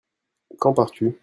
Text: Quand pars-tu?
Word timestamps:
Quand 0.57 0.73
pars-tu? 0.73 1.15